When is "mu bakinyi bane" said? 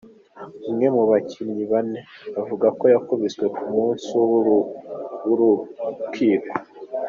0.95-1.99